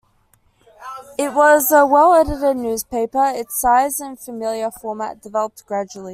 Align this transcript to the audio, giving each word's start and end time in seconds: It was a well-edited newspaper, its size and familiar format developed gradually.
It 1.19 1.33
was 1.35 1.71
a 1.71 1.85
well-edited 1.85 2.57
newspaper, 2.57 3.23
its 3.23 3.61
size 3.61 3.99
and 3.99 4.17
familiar 4.19 4.71
format 4.71 5.21
developed 5.21 5.63
gradually. 5.67 6.09